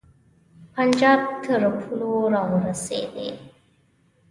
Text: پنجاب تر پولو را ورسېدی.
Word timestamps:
پنجاب 0.75 1.19
تر 1.45 1.61
پولو 1.79 2.15
را 2.33 2.43
ورسېدی. 2.51 3.29